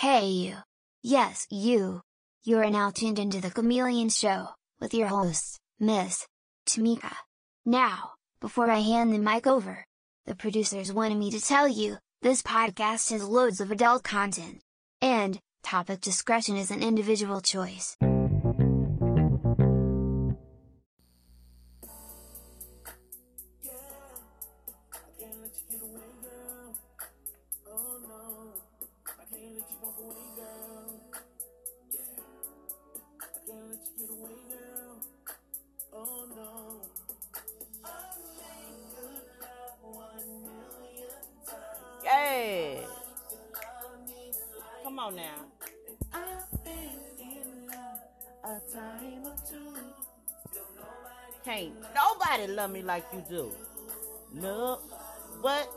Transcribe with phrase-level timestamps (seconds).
[0.00, 0.56] Hey you!
[1.02, 2.02] Yes, you!
[2.44, 6.26] You are now tuned into the Chameleon Show, with your host, Miss
[6.68, 7.14] Tamika.
[7.64, 9.86] Now, before I hand the mic over,
[10.26, 14.60] the producers wanted me to tell you, this podcast has loads of adult content.
[15.00, 17.96] And, topic discretion is an individual choice.
[45.06, 45.22] On now.
[51.44, 53.52] Can't nobody love me like you do.
[54.34, 54.80] No.
[55.40, 55.70] What?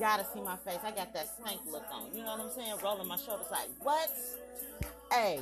[0.00, 0.78] Gotta see my face.
[0.84, 2.14] I got that snake look on.
[2.14, 2.74] You know what I'm saying?
[2.82, 4.10] Rolling my shoulders like, what?
[5.10, 5.40] Hey.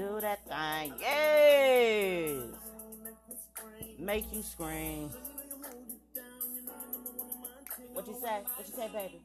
[0.00, 0.94] Do that thing.
[0.98, 2.44] Yes.
[3.98, 5.10] Make you scream.
[7.92, 8.40] What you say?
[8.56, 9.20] What you say, baby?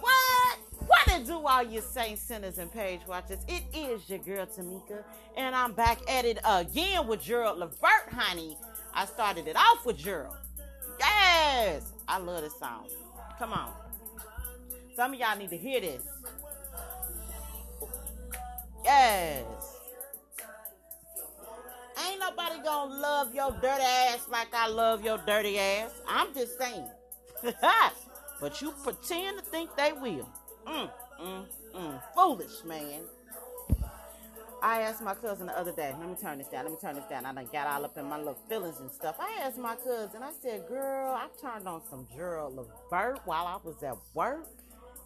[0.00, 0.58] What?
[0.84, 3.38] What it do all you saints, sinners, and page watchers?
[3.46, 5.04] It is your girl Tamika,
[5.36, 8.58] and I'm back at it again with Gerald Levert, honey.
[8.94, 10.34] I started it off with Gerald.
[10.98, 12.88] Yes, I love this song.
[13.38, 13.72] Come on.
[14.96, 16.02] Some of y'all need to hear this.
[18.86, 19.44] Yes.
[22.06, 25.90] Ain't nobody gonna love your dirty ass like I love your dirty ass.
[26.06, 26.88] I'm just saying.
[28.40, 30.28] but you pretend to think they will.
[30.68, 32.02] Mm, mm, mm.
[32.14, 33.00] Foolish, man.
[34.62, 36.94] I asked my cousin the other day, let me turn this down, let me turn
[36.94, 37.26] this down.
[37.26, 39.16] I done got all up in my little feelings and stuff.
[39.18, 43.58] I asked my cousin, I said, girl, I turned on some Gerald Levert while I
[43.64, 44.46] was at work.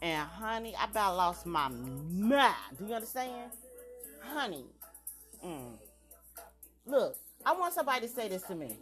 [0.03, 2.55] And honey, I about lost my mind.
[2.79, 3.53] Do you understand?
[4.23, 4.67] Honey.
[5.45, 5.79] Mm.
[6.87, 8.77] Look, I want somebody to say this to me.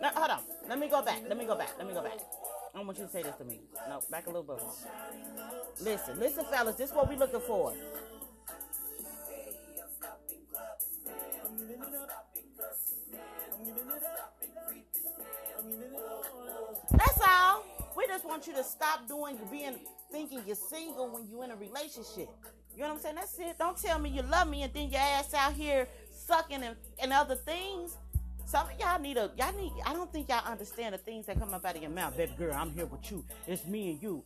[0.00, 0.40] No, hold on.
[0.68, 1.22] Let me go back.
[1.28, 1.70] Let me go back.
[1.78, 2.18] Let me go back.
[2.74, 3.60] I want you to say this to me.
[3.88, 4.72] No, back a little bit more.
[5.80, 6.76] Listen, listen, fellas.
[6.76, 7.74] This is what we looking for.
[16.92, 17.64] That's all.
[17.96, 19.76] We just want you to stop doing being
[20.10, 22.28] thinking you're single when you're in a relationship.
[22.74, 23.14] You know what I'm saying?
[23.16, 23.58] That's it.
[23.58, 27.12] Don't tell me you love me and then your ass out here sucking and, and
[27.12, 27.96] other things.
[28.46, 31.38] Some of y'all need a y'all need I don't think y'all understand the things that
[31.38, 32.16] come up out of your mouth.
[32.16, 33.24] Baby girl, I'm here with you.
[33.46, 34.24] It's me and you.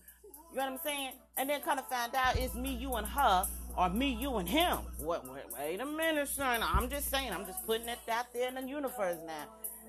[0.54, 1.10] You know what I'm saying?
[1.36, 3.44] And then kind of find out it's me, you, and her,
[3.76, 4.78] or me, you, and him.
[4.98, 5.24] What?
[5.26, 6.60] Wait, wait a minute, son.
[6.62, 7.32] I'm just saying.
[7.32, 9.46] I'm just putting it out there in the universe now.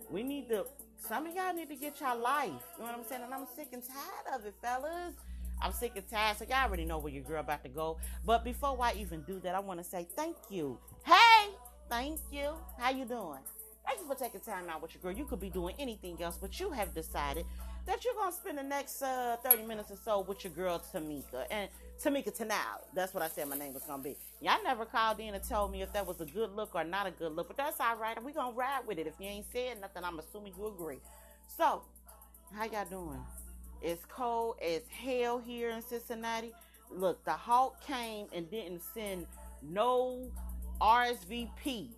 [0.10, 0.66] We need to.
[1.08, 2.50] Some of y'all need to get your life.
[2.78, 3.22] You know what I'm saying?
[3.24, 5.14] And I'm sick and tired of it, fellas.
[5.62, 6.38] I'm sick and tired.
[6.38, 7.98] So y'all already know where your girl about to go.
[8.26, 10.78] But before I even do that, I want to say thank you.
[11.04, 11.50] Hey,
[11.90, 12.54] thank you.
[12.78, 13.40] How you doing?
[13.86, 15.12] Thank you for taking time out with your girl.
[15.12, 17.46] You could be doing anything else, but you have decided
[17.86, 21.46] that you're gonna spend the next uh, 30 minutes or so with your girl Tamika
[21.52, 21.70] and
[22.04, 22.82] Tamika Tanal.
[22.96, 24.18] That's what I said my name was gonna be.
[24.42, 27.06] Y'all never called in and told me if that was a good look or not
[27.06, 28.22] a good look, but that's all right.
[28.24, 29.06] We gonna ride with it.
[29.06, 31.00] If you ain't said nothing, I'm assuming you agree.
[31.58, 31.84] So,
[32.56, 33.22] how y'all doing?
[33.82, 36.54] It's cold as hell here in Cincinnati.
[36.92, 39.28] Look, the Hawk came and didn't send
[39.62, 40.32] no
[40.82, 41.90] RSVP.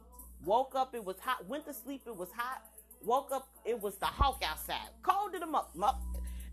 [0.45, 1.47] Woke up, it was hot.
[1.47, 2.63] Went to sleep, it was hot.
[3.03, 4.89] Woke up, it was the Hawk outside.
[5.03, 5.75] Cold them muck.
[5.75, 5.99] muck.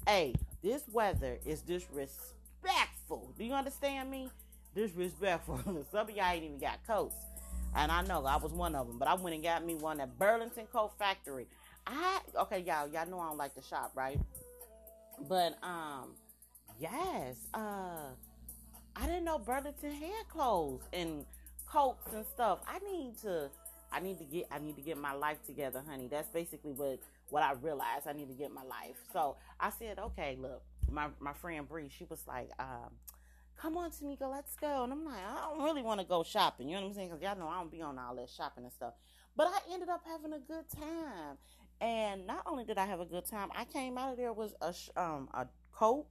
[0.06, 3.32] Hey, this weather is disrespectful.
[3.38, 4.30] Do you understand me?
[4.74, 5.60] Disrespectful.
[5.92, 7.16] Some of y'all ain't even got coats.
[7.76, 10.00] And I know I was one of them, but I went and got me one
[10.00, 11.46] at Burlington Coat Factory.
[11.86, 14.18] I okay, y'all, y'all know I don't like to shop, right?
[15.28, 16.14] But um,
[16.78, 18.10] yes, uh,
[18.96, 21.24] I didn't know Burlington had clothes and
[21.66, 22.60] coats and stuff.
[22.68, 23.50] I need to,
[23.92, 26.08] I need to get, I need to get my life together, honey.
[26.08, 27.00] That's basically what
[27.30, 28.06] what I realized.
[28.06, 28.96] I need to get my life.
[29.12, 32.90] So I said, okay, look, my my friend Bree, she was like, um,
[33.60, 34.84] come on, Tamika, let's go.
[34.84, 36.68] And I'm like, I don't really want to go shopping.
[36.68, 37.08] You know what I'm saying?
[37.08, 38.94] Because y'all know I don't be on all that shopping and stuff.
[39.36, 41.38] But I ended up having a good time.
[41.84, 44.54] And not only did I have a good time, I came out of there with
[44.62, 46.06] a um a coat,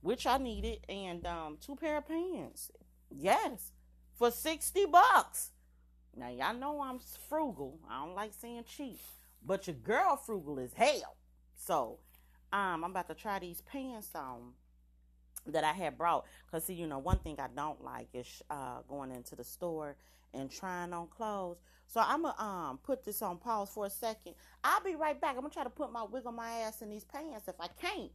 [0.00, 2.70] which I needed, and um two pair of pants.
[3.10, 3.72] Yes,
[4.14, 5.50] for sixty bucks.
[6.16, 6.98] Now y'all know I'm
[7.28, 7.78] frugal.
[7.90, 8.98] I don't like saying cheap,
[9.44, 11.16] but your girl frugal as hell.
[11.54, 11.98] So,
[12.50, 14.54] um, I'm about to try these pants on.
[15.52, 16.26] That I had brought.
[16.50, 19.96] Cause see, you know, one thing I don't like is uh, going into the store
[20.34, 21.58] and trying on clothes.
[21.86, 24.34] So I'm gonna um put this on pause for a second.
[24.62, 25.34] I'll be right back.
[25.36, 27.48] I'm gonna try to put my wig on my ass in these pants.
[27.48, 28.10] If I can't,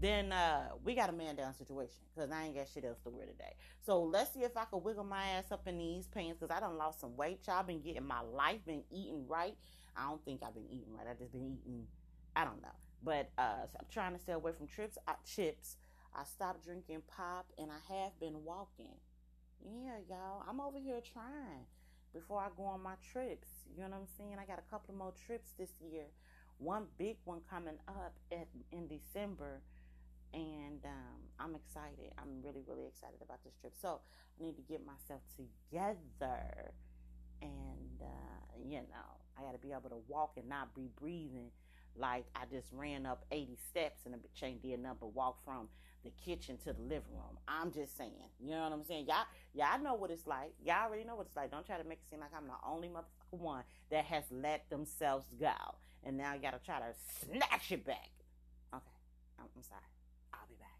[0.00, 3.10] then uh we got a man down situation because I ain't got shit else to
[3.10, 3.54] wear today.
[3.84, 6.60] So let's see if I can wiggle my ass up in these pants because I
[6.60, 7.40] done lost some weight.
[7.46, 9.56] Y'all been getting my life, been eating right.
[9.96, 11.06] I don't think I've been eating right.
[11.08, 11.86] I just been eating.
[12.34, 12.68] I don't know.
[13.02, 15.76] But uh, so I'm trying to stay away from trips, uh, chips.
[16.14, 18.98] I stopped drinking pop and I have been walking.
[19.62, 20.42] Yeah, y'all.
[20.48, 21.66] I'm over here trying
[22.12, 23.48] before I go on my trips.
[23.74, 24.36] You know what I'm saying?
[24.40, 26.06] I got a couple more trips this year.
[26.58, 29.62] One big one coming up at, in December.
[30.32, 32.12] And um, I'm excited.
[32.18, 33.74] I'm really, really excited about this trip.
[33.80, 34.00] So
[34.38, 36.72] I need to get myself together.
[37.42, 41.50] And, uh, you know, I got to be able to walk and not be breathing
[41.96, 45.68] like I just ran up 80 steps and changed nothing but walk from
[46.04, 47.38] the kitchen to the living room.
[47.46, 49.06] I'm just saying, you know what I'm saying?
[49.06, 50.52] Y'all, y'all know what it's like.
[50.64, 51.50] Y'all already know what it's like.
[51.50, 54.68] Don't try to make it seem like I'm the only motherfucker one that has let
[54.70, 55.52] themselves go,
[56.04, 56.94] and now you gotta try to
[57.26, 58.10] snatch it back.
[58.74, 58.98] Okay,
[59.38, 59.82] I'm, I'm sorry.
[60.32, 60.78] I'll be back.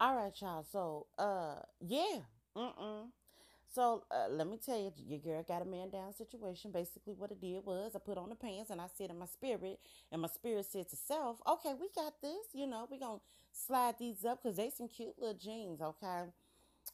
[0.00, 0.64] All right, y'all.
[0.70, 2.20] So, uh, yeah.
[2.56, 3.06] Mm-mm.
[3.74, 6.70] So uh, let me tell you, your girl got a man down situation.
[6.70, 9.26] Basically, what it did was I put on the pants and I said in my
[9.26, 9.80] spirit,
[10.12, 12.46] and my spirit said to self, "Okay, we got this.
[12.52, 13.20] You know, we gonna
[13.52, 15.80] slide these up because they some cute little jeans.
[15.80, 16.24] Okay."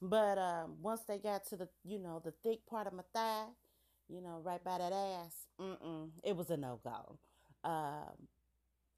[0.02, 3.46] But um, once they got to the, you know, the thick part of my thigh,
[4.08, 7.18] you know, right by that ass, mm-mm, it was a no go.
[7.68, 8.28] Um,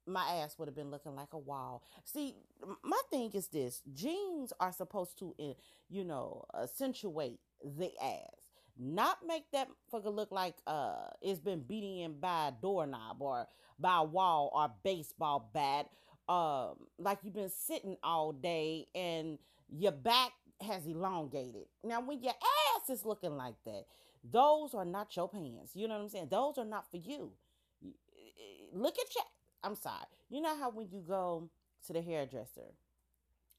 [0.05, 1.83] my ass would have been looking like a wall.
[2.03, 2.35] See,
[2.83, 5.53] my thing is this: jeans are supposed to, eh,
[5.89, 8.49] you know, accentuate the ass.
[8.77, 13.47] Not make that fucker look like uh it's been beating in by a doorknob or
[13.79, 15.87] by a wall or baseball bat.
[16.27, 19.37] Um, like you've been sitting all day and
[19.69, 20.31] your back
[20.61, 21.65] has elongated.
[21.83, 23.85] Now, when your ass is looking like that,
[24.23, 25.71] those are not your pants.
[25.75, 26.27] You know what I'm saying?
[26.31, 27.31] Those are not for you.
[28.71, 29.25] Look at your.
[29.63, 30.05] I'm sorry.
[30.29, 31.49] You know how when you go
[31.87, 32.73] to the hairdresser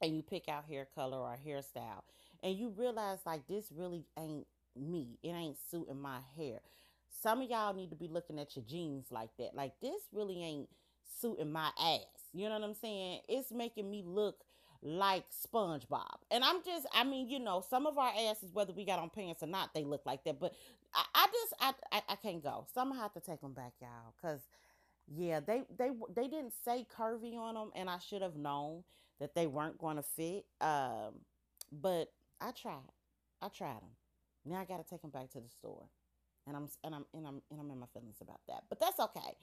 [0.01, 2.03] and you pick out hair color or hairstyle,
[2.45, 4.47] and you realize like this really ain't
[4.77, 5.19] me.
[5.25, 6.61] It ain't suiting my hair.
[7.23, 9.57] Some of y'all need to be looking at your jeans like that.
[9.57, 10.69] Like this really ain't
[11.21, 12.01] suiting my ass.
[12.35, 13.21] You know what I'm saying?
[13.29, 14.45] It's making me look
[14.83, 16.19] like SpongeBob.
[16.31, 19.11] And I'm just, I mean, you know, some of our asses, whether we got on
[19.11, 20.39] pants or not, they look like that.
[20.39, 20.55] But
[20.95, 22.67] I, I just, I, I, I can't go.
[22.75, 24.41] So I'm gonna have to take them back, y'all, because
[25.09, 28.85] yeah, they they they didn't say curvy on them, and I should have known
[29.21, 30.47] that they weren't going to fit.
[30.61, 31.15] Um,
[31.73, 32.93] but I tried.
[33.43, 33.97] I tried them.
[34.45, 35.85] Now I got to take them back to the store,
[36.47, 38.65] and I'm and I'm and I'm and I'm in my feelings about that.
[38.69, 39.37] But that's okay.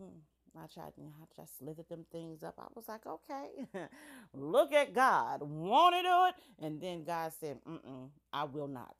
[0.00, 0.20] Mm,
[0.56, 0.92] I tried.
[0.96, 2.54] You know, I just slithered them things up.
[2.58, 3.48] I was like, okay,
[4.34, 5.42] look at God.
[5.42, 6.66] Want to do it?
[6.66, 8.96] And then God said, Mm-mm, I will not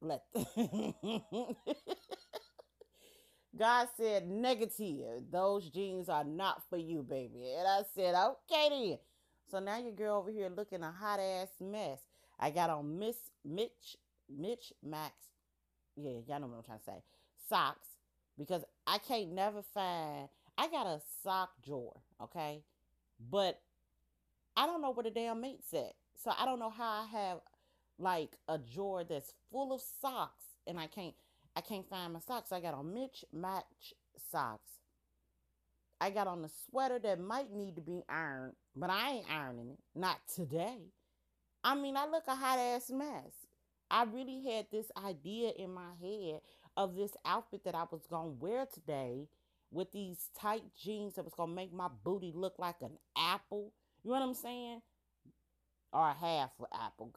[0.00, 0.24] let.
[3.56, 5.24] God said, negative.
[5.30, 7.54] Those jeans are not for you, baby.
[7.58, 8.98] And I said, okay then.
[9.50, 12.00] So now your girl over here looking a hot ass mess.
[12.38, 13.96] I got on Miss Mitch
[14.28, 15.14] Mitch Max.
[15.96, 17.02] Yeah, y'all know what I'm trying to say.
[17.48, 17.88] Socks
[18.38, 20.28] because I can't never find.
[20.56, 22.62] I got a sock drawer, okay,
[23.30, 23.60] but
[24.56, 25.94] I don't know where the damn meat's at.
[26.22, 27.38] So I don't know how I have
[27.98, 31.14] like a drawer that's full of socks and I can't
[31.56, 32.50] I can't find my socks.
[32.52, 33.94] I got on Mitch Match
[34.32, 34.70] socks.
[36.00, 39.70] I got on a sweater that might need to be ironed, but I ain't ironing
[39.70, 39.78] it.
[39.94, 40.78] Not today.
[41.66, 43.32] I mean, I look a hot ass mess.
[43.90, 46.40] I really had this idea in my head
[46.76, 49.28] of this outfit that I was to wear today
[49.70, 53.72] with these tight jeans that was to make my booty look like an apple.
[54.02, 54.82] You know what I'm saying?
[55.90, 57.12] Or a half apple,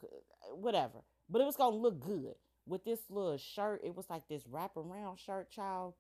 [0.54, 1.00] whatever.
[1.30, 2.36] But it was to look good
[2.66, 3.82] with this little shirt.
[3.84, 5.94] It was like this wraparound shirt, child,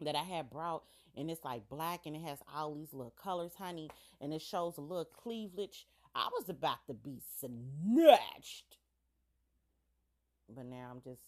[0.00, 0.82] that I had brought.
[1.16, 3.90] And it's like black and it has all these little colors, honey.
[4.20, 5.86] And it shows a little cleavage.
[6.14, 8.76] I was about to be snatched.
[10.54, 11.22] But now I'm just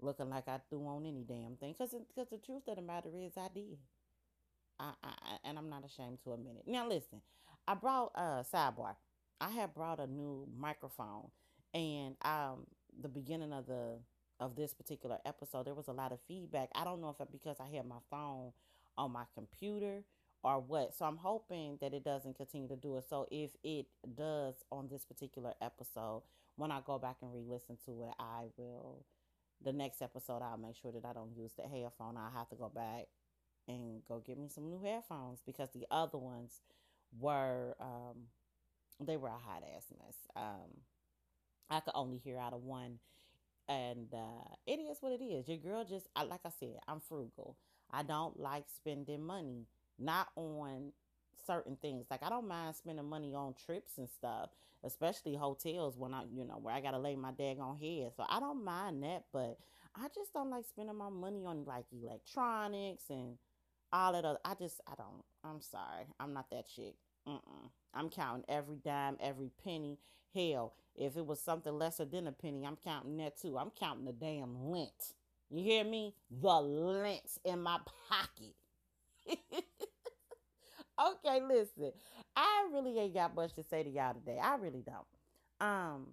[0.00, 1.74] looking like I threw on any damn thing.
[1.76, 3.78] Because because the truth of the matter is, I did.
[4.80, 5.10] I, I,
[5.44, 6.70] and I'm not ashamed to admit it.
[6.70, 7.20] Now listen,
[7.66, 8.94] I brought a uh, sidebar.
[9.40, 11.30] I have brought a new microphone,
[11.74, 12.66] and um,
[13.00, 13.98] the beginning of the
[14.40, 16.70] of this particular episode, there was a lot of feedback.
[16.74, 18.52] I don't know if it, because I had my phone
[18.96, 20.04] on my computer
[20.42, 20.94] or what.
[20.94, 23.04] So I'm hoping that it doesn't continue to do it.
[23.08, 26.22] So if it does on this particular episode,
[26.56, 29.04] when I go back and re-listen to it, I will.
[29.64, 32.16] The next episode, I'll make sure that I don't use the headphone.
[32.16, 33.06] I'll have to go back
[33.68, 36.62] and go get me some new headphones because the other ones
[37.18, 38.16] were um
[39.00, 40.16] they were a hot ass mess.
[40.34, 40.82] Um
[41.70, 42.98] I could only hear out of one
[43.68, 45.48] and uh it is what it is.
[45.48, 47.56] Your girl just I like I said, I'm frugal.
[47.90, 49.66] I don't like spending money
[49.98, 50.92] not on
[51.46, 52.06] certain things.
[52.10, 54.50] Like I don't mind spending money on trips and stuff,
[54.84, 58.12] especially hotels when I, you know, where I gotta lay my daggone head.
[58.16, 59.58] So I don't mind that, but
[59.96, 63.36] I just don't like spending my money on like electronics and
[63.92, 64.38] all that other.
[64.44, 65.24] I just I don't.
[65.44, 66.06] I'm sorry.
[66.20, 66.94] I'm not that chick.
[67.28, 67.70] Mm-mm.
[67.94, 69.98] I'm counting every dime, every penny.
[70.34, 73.56] Hell, if it was something lesser than a penny, I'm counting that too.
[73.58, 75.14] I'm counting the damn lint.
[75.50, 76.14] You hear me?
[76.30, 77.78] The lint in my
[78.08, 78.54] pocket.
[81.00, 81.92] okay, listen.
[82.36, 84.38] I really ain't got much to say to y'all today.
[84.42, 85.66] I really don't.
[85.68, 86.06] Um,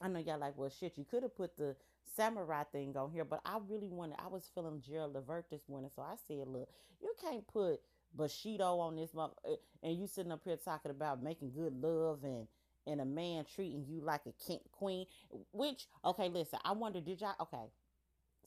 [0.00, 1.76] I know y'all like, well, shit, you could have put the
[2.14, 4.16] samurai thing on here, but I really wanted.
[4.22, 6.68] I was feeling Gerald Levert this morning, so I said, look,
[7.00, 7.80] you can't put
[8.14, 12.24] Bushido on this month, uh, and you sitting up here talking about making good love
[12.24, 12.46] and
[12.88, 15.06] and a man treating you like a king queen.
[15.52, 17.34] Which, okay, listen, I wonder, did y'all?
[17.40, 17.64] Okay,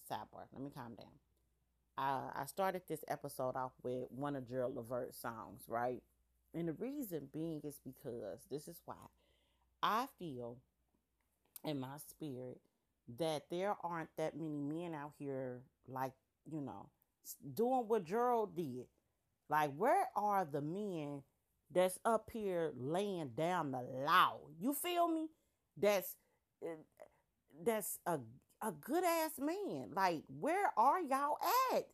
[0.10, 0.46] sidebar.
[0.54, 1.29] Let me calm down.
[2.00, 6.02] I, started this episode off with one of Gerald Levert's songs, right?
[6.54, 8.96] And the reason being is because this is why
[9.84, 10.58] I feel
[11.64, 12.60] in my spirit
[13.18, 16.14] that there aren't that many men out here like,
[16.50, 16.90] you know,
[17.54, 18.86] doing what Gerald did.
[19.50, 21.24] Like, where are the men
[21.72, 24.38] that's up here laying down the law?
[24.60, 25.28] You feel me?
[25.76, 26.16] That's
[26.64, 26.76] uh,
[27.64, 28.20] that's a
[28.62, 29.92] a good ass man.
[29.96, 31.38] Like, where are y'all
[31.74, 31.88] at?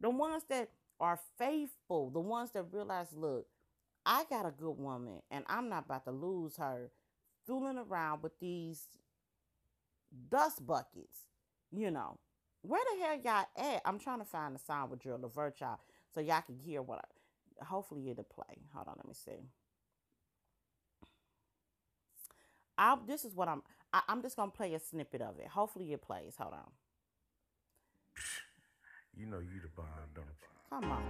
[0.00, 0.70] The ones that
[1.00, 3.46] are faithful, the ones that realize, look,
[4.04, 6.90] I got a good woman and I'm not about to lose her
[7.46, 8.86] fooling around with these
[10.30, 11.26] dust buckets.
[11.72, 12.18] You know,
[12.62, 13.82] where the hell y'all at?
[13.84, 15.80] I'm trying to find the song with Gerald Levert, y'all,
[16.14, 16.98] so y'all can hear what
[17.60, 18.62] I, hopefully it'll play.
[18.74, 19.48] Hold on, let me see.
[22.78, 23.62] I this is what I'm
[23.92, 25.48] I, am just gonna play a snippet of it.
[25.48, 26.34] Hopefully it plays.
[26.38, 26.70] Hold on.
[29.14, 30.48] You know you the bomb, don't you?
[30.70, 31.02] Come on.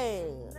[0.00, 0.49] Yes.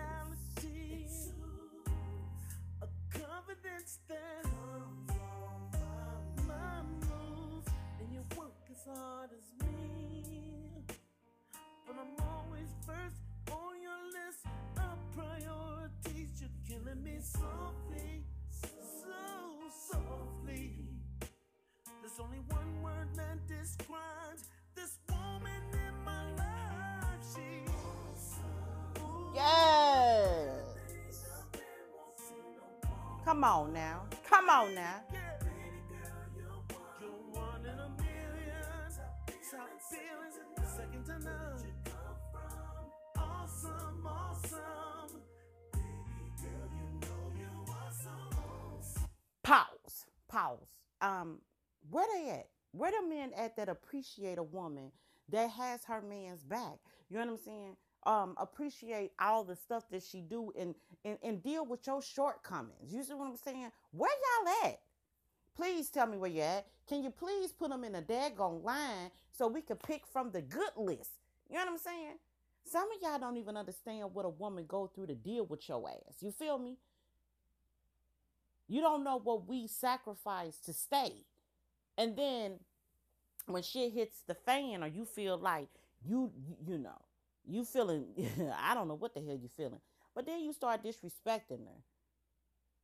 [33.31, 34.01] Come on now.
[34.29, 34.95] Come on now.
[49.43, 50.05] Pause.
[50.27, 50.59] Pause.
[50.99, 51.37] Um,
[51.89, 52.47] where they at?
[52.73, 54.91] Where the men at that appreciate a woman
[55.29, 56.79] that has her man's back?
[57.09, 57.77] You know what I'm saying?
[58.03, 62.93] Um, appreciate all the stuff that she do and, and and deal with your shortcomings.
[62.93, 63.71] You see what I'm saying?
[63.91, 64.79] Where y'all at?
[65.55, 66.65] Please tell me where you at.
[66.87, 70.41] Can you please put them in a daggone line so we can pick from the
[70.41, 71.11] good list?
[71.49, 72.15] You know what I'm saying?
[72.63, 75.87] Some of y'all don't even understand what a woman go through to deal with your
[75.89, 76.15] ass.
[76.21, 76.77] You feel me?
[78.67, 81.11] You don't know what we sacrifice to stay.
[81.97, 82.59] And then
[83.45, 85.67] when shit hits the fan or you feel like
[86.05, 86.31] you
[86.65, 87.01] you know
[87.47, 88.05] you feeling,
[88.59, 89.81] I don't know what the hell you feeling.
[90.15, 91.81] But then you start disrespecting her,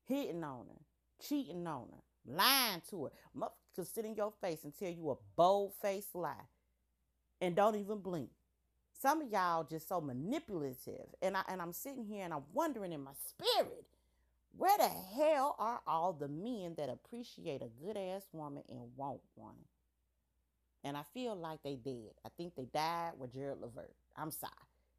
[0.06, 0.82] hitting on her,
[1.28, 3.12] cheating on her, lying to her.
[3.38, 6.48] Motherfucker sit in your face and tell you a bold faced lie
[7.42, 8.30] and don't even blink.
[9.00, 11.08] Some of y'all just so manipulative.
[11.22, 13.86] And I and I'm sitting here and I'm wondering in my spirit,
[14.58, 19.22] where the hell are all the men that appreciate a good ass woman and want
[19.36, 19.56] one?
[20.84, 22.12] And I feel like they did.
[22.26, 23.94] I think they died with Gerald Levert.
[24.18, 24.54] I'm sorry.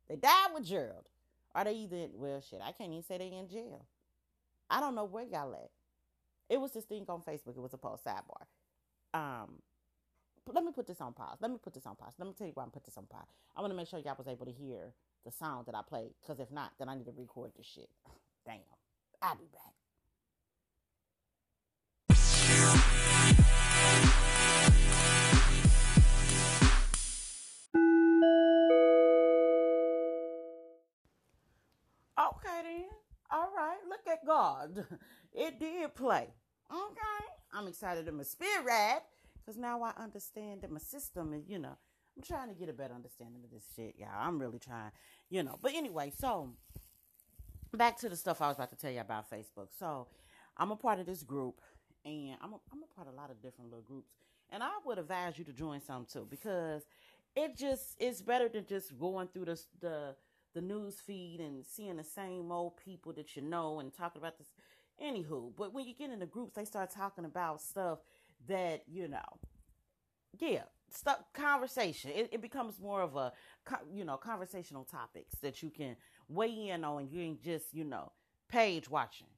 [0.08, 1.06] They died with Gerald.
[1.54, 3.87] Are they either well shit, I can't even say they in jail.
[4.70, 5.70] I don't know where y'all at.
[6.48, 8.46] It was this thing on Facebook, it was a post sidebar.
[9.14, 9.62] Um
[10.50, 11.37] let me put this on pause.
[11.40, 12.14] Let me put this on pause.
[12.18, 13.28] Let me tell you why I'm put this on pause.
[13.56, 14.94] I want to make sure y'all was able to hear
[15.26, 16.12] the sound that I played.
[16.26, 17.90] Cause if not, then I need to record this shit.
[18.46, 18.60] Damn.
[19.20, 19.75] I'll be back.
[33.30, 33.78] All right.
[33.88, 34.85] Look at God.
[35.35, 36.26] It did play.
[36.73, 37.25] Okay.
[37.52, 39.02] I'm excited in my spirit
[39.37, 41.76] because now I understand that my system is, you know,
[42.16, 44.08] I'm trying to get a better understanding of this shit, y'all.
[44.18, 44.90] I'm really trying,
[45.30, 45.58] you know.
[45.62, 46.50] But anyway, so
[47.76, 49.68] back to the stuff I was about to tell you about Facebook.
[49.78, 50.08] So
[50.56, 51.61] I'm a part of this group,
[52.04, 54.11] and I'm a, I'm a part of a lot of different little groups,
[54.50, 56.82] and I would advise you to join some too because
[57.37, 60.16] it just it's better than just going through the the
[60.58, 64.38] the news feed and seeing the same old people that you know and talking about
[64.38, 64.48] this.
[65.00, 68.00] Anywho, but when you get in the groups, they start talking about stuff
[68.48, 69.38] that you know,
[70.40, 72.10] yeah, stuff conversation.
[72.12, 73.32] It, it becomes more of a
[73.94, 75.94] you know conversational topics that you can
[76.28, 77.08] weigh in on.
[77.08, 78.10] You ain't just you know
[78.48, 79.28] page watching.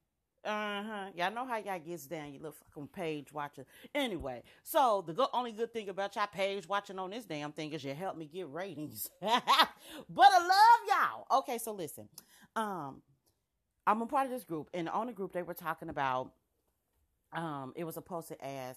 [0.44, 1.06] Uh huh.
[1.14, 2.32] Y'all know how y'all gets down.
[2.32, 3.66] You little fucking page watcher.
[3.94, 7.84] Anyway, so the only good thing about y'all page watching on this damn thing is
[7.84, 9.10] you help me get ratings.
[9.20, 10.88] but I love
[11.28, 11.38] y'all.
[11.40, 12.08] Okay, so listen.
[12.56, 13.02] Um,
[13.86, 16.32] I'm a part of this group, and on the group they were talking about.
[17.32, 18.76] Um, it was a posted as,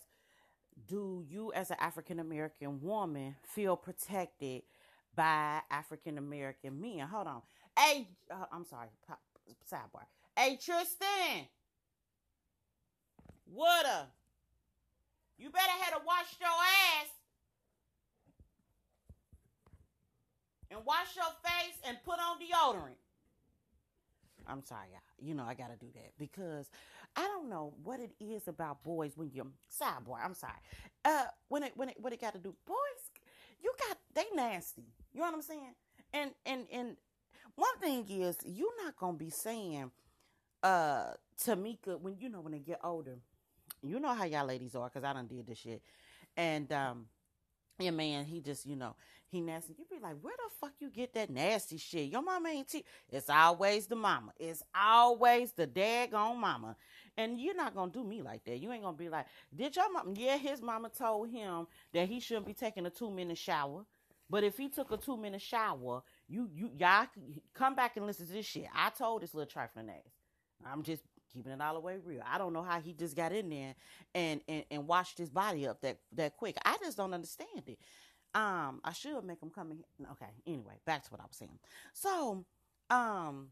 [0.88, 4.64] "Do you, as an African American woman, feel protected
[5.16, 7.42] by African American men?" Hold on.
[7.78, 8.90] Hey, uh, I'm sorry.
[9.08, 9.20] Pop,
[9.72, 10.06] sidebar.
[10.36, 11.48] Hey, Tristan.
[13.46, 14.08] Woulda.
[15.38, 17.10] You better have to wash your ass.
[20.72, 22.98] And wash your face and put on deodorant.
[24.48, 25.02] I'm sorry, y'all.
[25.20, 26.70] You know I gotta do that because
[27.16, 30.18] I don't know what it is about boys when you're sidebar.
[30.24, 30.54] I'm sorry.
[31.06, 32.76] Uh, when it when it what it got to do, boys,
[33.62, 34.86] you got they nasty.
[35.14, 35.76] You know what I'm saying?
[36.12, 36.98] And and and
[37.56, 39.92] one thing is you're not gonna be saying
[40.64, 43.18] uh Tamika when you know when they get older.
[43.84, 45.82] You know how y'all ladies are because I done did this shit,
[46.38, 47.08] and um.
[47.80, 48.96] Yeah, man, he just, you know,
[49.30, 49.76] he nasty.
[49.78, 52.12] You be like, where the fuck you get that nasty shit?
[52.12, 52.74] Your mama ain't.
[53.12, 54.32] It's always the mama.
[54.40, 56.78] It's always the daggone mama.
[57.18, 58.60] And you're not gonna do me like that.
[58.60, 60.14] You ain't gonna be like, did your mom?
[60.16, 63.86] Yeah, his mama told him that he shouldn't be taking a two minute shower.
[64.30, 67.08] But if he took a two minute shower, you you y'all
[67.56, 68.68] come back and listen to this shit.
[68.74, 70.23] I told this little trifling ass.
[70.66, 72.22] I'm just keeping it all the way real.
[72.30, 73.76] I don't know how he just got in there
[74.14, 76.58] and and, and washed his body up that that quick.
[76.66, 77.80] I just don't understand it.
[78.36, 80.08] Um, I should make him come in.
[80.12, 81.60] Okay, anyway, back to what I was saying.
[81.94, 82.46] So,
[82.90, 83.50] um,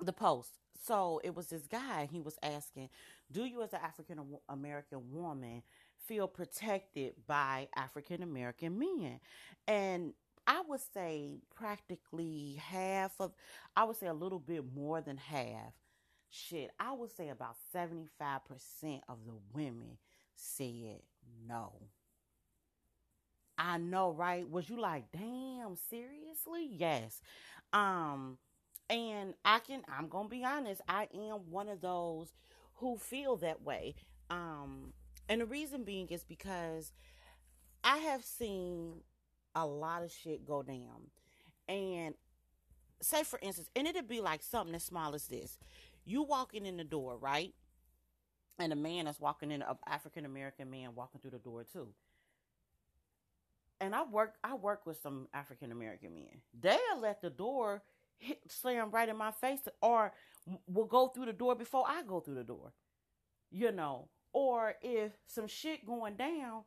[0.00, 0.50] the post.
[0.84, 2.08] So it was this guy.
[2.10, 2.88] He was asking,
[3.30, 5.62] "Do you, as an African American woman,
[6.06, 9.20] feel protected by African American men?"
[9.68, 10.14] And
[10.46, 13.32] I would say practically half of.
[13.76, 15.72] I would say a little bit more than half.
[16.34, 19.98] Shit, I would say about seventy five percent of the women
[20.34, 21.02] said
[21.46, 21.74] no.
[23.58, 24.48] I know, right?
[24.48, 26.70] Was you like, damn, seriously?
[26.70, 27.20] Yes.
[27.74, 28.38] Um,
[28.88, 32.32] and I can I'm gonna be honest, I am one of those
[32.76, 33.94] who feel that way.
[34.30, 34.94] Um,
[35.28, 36.92] and the reason being is because
[37.84, 39.02] I have seen
[39.54, 41.10] a lot of shit go down.
[41.68, 42.14] And
[43.02, 45.58] say for instance, and it'd be like something as small as this.
[46.04, 47.54] You walking in the door, right?
[48.58, 51.88] And a man that's walking in, an African American man walking through the door too
[53.82, 56.40] and I work I work with some African American men.
[56.58, 57.82] They'll let the door
[58.16, 60.12] hit, slam right in my face, or
[60.68, 62.72] will go through the door before I go through the door.
[63.50, 66.62] You know, or if some shit going down,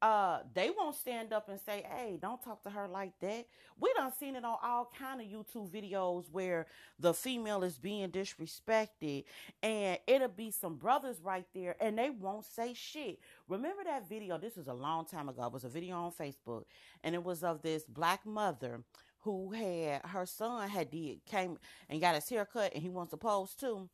[0.00, 3.46] uh, they won't stand up and say, "Hey, don't talk to her like that."
[3.80, 6.66] We done seen it on all kind of YouTube videos where
[6.98, 9.24] the female is being disrespected,
[9.62, 13.18] and it'll be some brothers right there, and they won't say shit.
[13.48, 14.38] Remember that video?
[14.38, 15.46] This was a long time ago.
[15.46, 16.64] It was a video on Facebook,
[17.02, 18.82] and it was of this black mother
[19.20, 21.58] who had her son had did came
[21.88, 23.88] and got his hair cut, and he supposed to,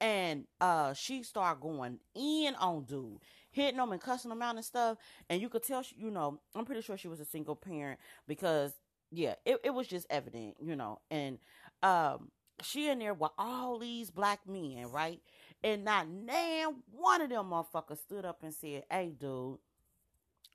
[0.00, 3.18] and uh, she started going in on dude,
[3.56, 6.38] hitting them and cussing them out and stuff, and you could tell, she, you know,
[6.54, 8.72] I'm pretty sure she was a single parent because
[9.10, 11.38] yeah, it, it was just evident, you know, and
[11.82, 12.30] um.
[12.62, 15.20] She in there with all these black men, right?
[15.62, 19.58] And not nan one of them motherfuckers stood up and said, Hey, dude,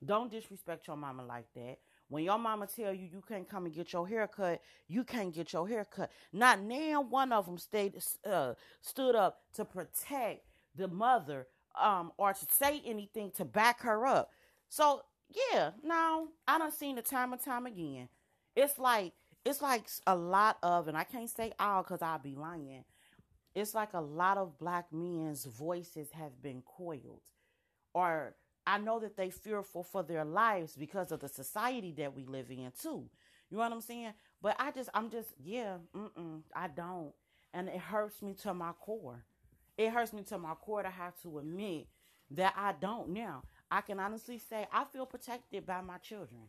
[0.04, 1.78] don't disrespect your mama like that.
[2.08, 5.32] When your mama tell you you can't come and get your hair cut, you can't
[5.32, 6.10] get your hair cut.
[6.32, 7.94] Not now one of them stayed
[8.28, 10.42] uh, stood up to protect
[10.74, 11.46] the mother
[11.80, 14.30] um, or to say anything to back her up.
[14.68, 15.02] So
[15.52, 18.08] yeah, now I don't seen it time and time again.
[18.54, 19.12] It's like
[19.44, 22.84] it's like a lot of, and I can't say all because I'll be lying.
[23.54, 27.22] It's like a lot of black men's voices have been coiled,
[27.94, 28.34] or
[28.66, 32.50] I know that they fearful for their lives because of the society that we live
[32.50, 33.08] in too.
[33.50, 34.12] You know what I'm saying?
[34.40, 35.76] But I just, I'm just, yeah,
[36.54, 37.12] I don't,
[37.52, 39.24] and it hurts me to my core.
[39.76, 41.86] It hurts me to my core to have to admit
[42.30, 43.42] that I don't now.
[43.70, 46.42] I can honestly say I feel protected by my children.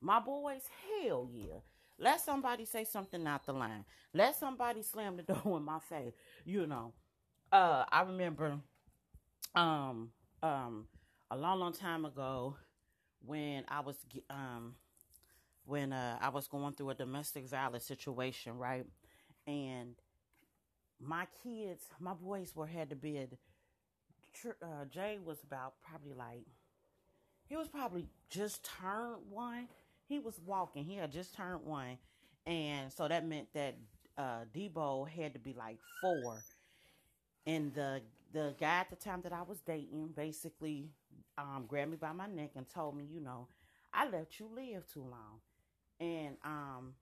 [0.00, 0.62] My boys,
[1.02, 1.60] hell yeah.
[1.98, 3.84] Let somebody say something out the line.
[4.12, 6.14] Let somebody slam the door in my face.
[6.44, 6.92] You know.
[7.52, 8.58] Uh I remember
[9.54, 10.10] um
[10.42, 10.86] um
[11.30, 12.56] a long long time ago
[13.24, 13.96] when I was
[14.30, 14.74] um
[15.64, 18.86] when uh I was going through a domestic violence situation, right?
[19.46, 19.94] And
[21.02, 23.18] my kids, my boys were had to be
[24.62, 26.46] uh, Jay was about probably like
[27.46, 29.68] he was probably just turned one.
[30.08, 30.84] He was walking.
[30.84, 31.98] He had just turned one,
[32.46, 33.76] and so that meant that
[34.18, 36.38] uh, Debo had to be like four.
[37.46, 40.90] And the the guy at the time that I was dating basically
[41.36, 43.48] um, grabbed me by my neck and told me, you know,
[43.92, 45.40] I let you live too long,
[46.00, 46.94] and um,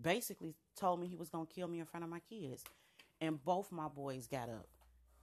[0.00, 2.64] basically told me he was gonna kill me in front of my kids.
[3.20, 4.66] And both my boys got up.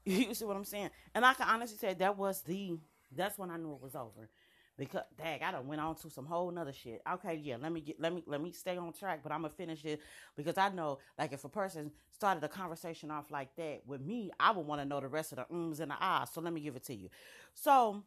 [0.05, 0.91] You see what I'm saying?
[1.15, 2.77] And I can honestly say that was the
[3.15, 4.29] that's when I knew it was over.
[4.77, 7.01] Because dang, I done went on to some whole nother shit.
[7.13, 9.53] Okay, yeah, let me get let me let me stay on track, but I'm gonna
[9.53, 10.01] finish it
[10.35, 14.31] because I know like if a person started a conversation off like that with me,
[14.39, 16.29] I would want to know the rest of the ums and the ahs.
[16.33, 17.09] So let me give it to you.
[17.53, 18.03] So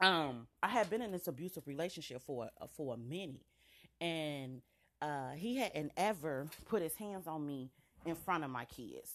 [0.00, 3.42] um I had been in this abusive relationship for uh, for a minute
[4.00, 4.60] and
[5.00, 7.70] uh he hadn't ever put his hands on me
[8.06, 9.12] in front of my kids.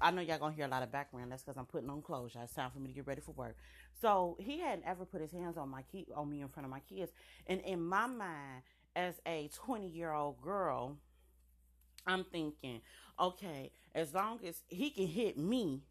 [0.00, 1.30] I know y'all gonna hear a lot of background.
[1.30, 2.34] That's because I'm putting on clothes.
[2.34, 3.56] Y'all it's time for me to get ready for work.
[4.00, 6.70] So he hadn't ever put his hands on my key on me in front of
[6.70, 7.12] my kids.
[7.46, 8.62] And in my mind,
[8.96, 10.96] as a 20 year old girl,
[12.06, 12.80] I'm thinking,
[13.18, 15.82] okay, as long as he can hit me,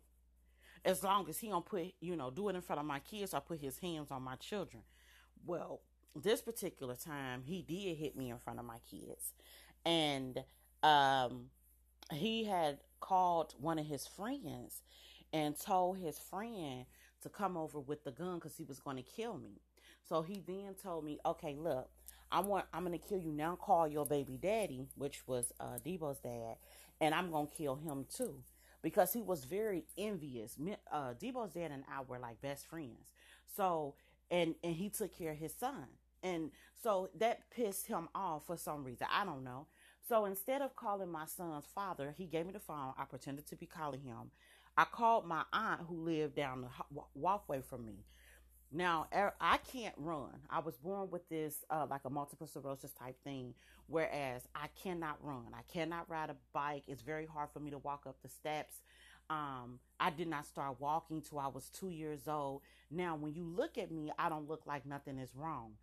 [0.84, 3.34] as long as he don't put, you know, do it in front of my kids,
[3.34, 4.82] I put his hands on my children.
[5.46, 5.82] Well,
[6.16, 9.34] this particular time, he did hit me in front of my kids,
[9.86, 10.44] and
[10.82, 11.46] um,
[12.12, 14.82] he had called one of his friends
[15.32, 16.86] and told his friend
[17.22, 19.62] to come over with the gun because he was going to kill me.
[20.08, 21.90] So he then told me, "Okay, look,
[22.32, 23.56] I want I'm going to kill you now.
[23.56, 26.56] Call your baby daddy, which was uh, Debo's dad,
[27.00, 28.36] and I'm going to kill him too."
[28.82, 30.56] Because he was very envious.
[30.92, 33.12] Uh, Debo's dad and I were like best friends.
[33.56, 33.96] So,
[34.32, 35.86] and and he took care of his son,
[36.24, 39.08] and so that pissed him off for some reason.
[39.12, 39.68] I don't know.
[40.10, 42.94] So instead of calling my son's father, he gave me the phone.
[42.98, 44.32] I pretended to be calling him.
[44.76, 48.06] I called my aunt who lived down the walkway from me.
[48.72, 49.06] Now,
[49.40, 50.32] I can't run.
[50.50, 53.54] I was born with this, uh, like a multiple sclerosis type thing,
[53.86, 55.46] whereas I cannot run.
[55.54, 56.84] I cannot ride a bike.
[56.88, 58.82] It's very hard for me to walk up the steps.
[59.30, 62.64] Um, I did not start walking till I was two years old.
[62.90, 65.74] Now, when you look at me, I don't look like nothing is wrong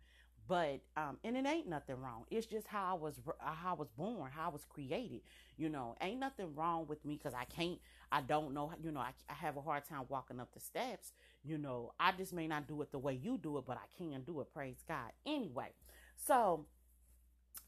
[0.47, 2.25] but um and it ain't nothing wrong.
[2.31, 5.21] It's just how i was how i was born how i was created
[5.57, 5.95] you know?
[6.01, 7.79] Ain't nothing wrong with me because i can't
[8.11, 11.11] i don't know you know I, I have a hard time walking up the steps
[11.43, 11.93] you know?
[11.99, 14.41] I just may not do it the way you do it but i can do
[14.41, 15.11] it praise god.
[15.25, 15.69] Anyway
[16.15, 16.65] so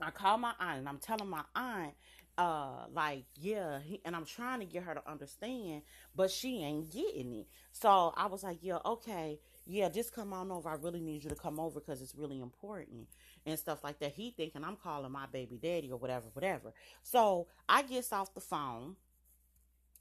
[0.01, 1.93] i call my aunt and i'm telling my aunt
[2.37, 5.81] uh like yeah he, and i'm trying to get her to understand
[6.15, 7.47] but she ain't getting it.
[7.71, 9.39] So i was like yeah okay
[9.69, 10.67] yeah, just come on over.
[10.69, 13.08] I really need you to come over because it's really important
[13.45, 14.13] and stuff like that.
[14.13, 16.73] He thinking I'm calling my baby daddy or whatever, whatever.
[17.03, 18.95] So I gets off the phone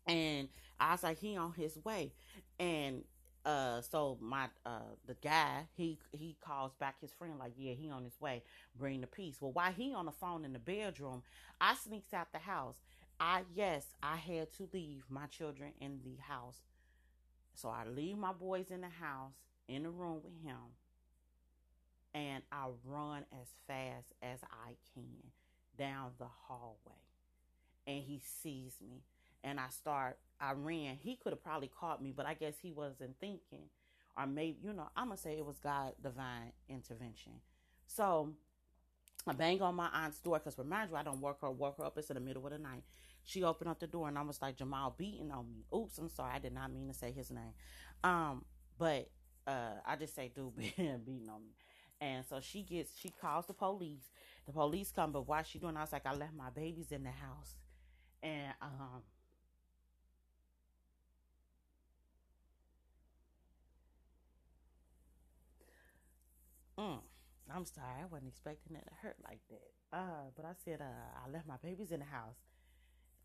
[0.06, 0.48] and
[0.80, 2.12] I was like, he on his way.
[2.58, 3.04] And
[3.44, 7.88] uh so my uh the guy he he calls back his friend like yeah he
[7.88, 8.42] on his way
[8.76, 11.22] bring the peace well while he on the phone in the bedroom
[11.60, 12.74] i sneaks out the house
[13.20, 16.56] i yes i had to leave my children in the house
[17.54, 19.32] so i leave my boys in the house
[19.68, 20.56] in the room with him
[22.14, 25.32] and I run as fast as I can
[25.78, 26.92] down the hallway.
[27.86, 29.02] And he sees me.
[29.44, 30.96] And I start, I ran.
[31.00, 33.68] He could have probably caught me, but I guess he wasn't thinking.
[34.16, 37.32] Or maybe, you know, I'm going to say it was God divine intervention.
[37.86, 38.30] So
[39.26, 41.84] I bang on my aunt's door because remind you, I don't work her, work her
[41.84, 41.96] up.
[41.98, 42.82] It's in the middle of the night.
[43.24, 45.64] She opened up the door and I was like, Jamal beating on me.
[45.74, 46.32] Oops, I'm sorry.
[46.34, 47.52] I did not mean to say his name.
[48.02, 48.44] Um,
[48.78, 49.08] but
[49.48, 51.52] uh, I just say dude beating on me.
[52.00, 54.10] And so she gets, she calls the police.
[54.46, 55.76] The police come, but why she doing?
[55.76, 57.56] I was like, I left my babies in the house,
[58.22, 59.02] and um,
[66.78, 66.98] mm,
[67.54, 69.96] I'm sorry, I wasn't expecting it to hurt like that.
[69.96, 72.36] Uh, but I said, uh, I left my babies in the house,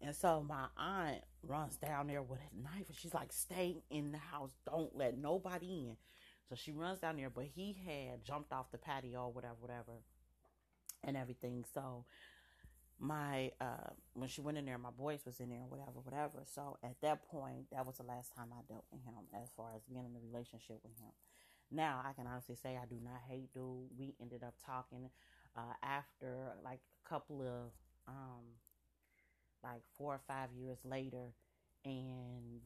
[0.04, 4.12] and so my aunt runs down there with a knife, and she's like, "Stay in
[4.12, 5.98] the house, don't let nobody in."
[6.50, 10.04] So she runs down there, but he had jumped off the patio, whatever, whatever,
[11.04, 11.66] and everything.
[11.74, 12.06] So
[13.00, 16.44] my uh when she went in there, my boys was in there, whatever, whatever.
[16.46, 19.72] So at that point, that was the last time I dealt with him as far
[19.76, 21.12] as being in a relationship with him.
[21.72, 23.90] Now I can honestly say I do not hate dude.
[23.98, 25.10] We ended up talking
[25.58, 27.72] uh after like a couple of
[28.08, 28.44] um
[29.64, 31.34] like four or five years later
[31.86, 32.62] and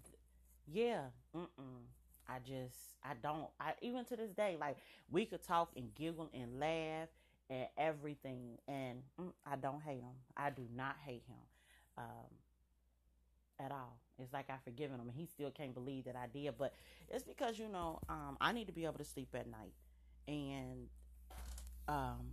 [0.68, 1.06] yeah,
[1.36, 1.84] mm-mm.
[2.28, 4.78] I just I don't I even to this day like
[5.10, 7.08] we could talk and giggle and laugh
[7.50, 10.16] and everything and mm, I don't hate him.
[10.36, 11.38] I do not hate him.
[11.98, 12.28] Um
[13.60, 13.98] at all.
[14.20, 16.74] It's like I've forgiven him and he still can't believe that I did, but
[17.10, 19.74] it's because you know, um I need to be able to sleep at night.
[20.28, 20.88] And
[21.88, 22.32] um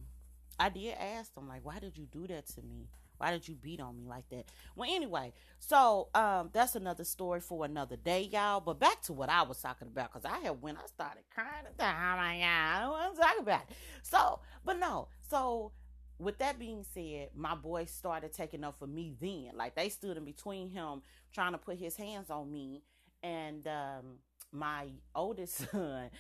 [0.59, 2.89] I did ask him like why did you do that to me?
[3.25, 4.45] Why did you beat on me like that?
[4.77, 8.61] Well, anyway, so um, that's another story for another day, y'all.
[8.61, 11.65] But back to what I was talking about, because I had when I started crying,
[11.67, 13.63] oh my god, I don't want to talk about.
[14.03, 15.73] So, but no, so
[16.19, 19.53] with that being said, my boys started taking up for me then.
[19.57, 21.01] Like they stood in between him,
[21.33, 22.83] trying to put his hands on me,
[23.23, 24.19] and um,
[24.53, 26.11] my oldest son,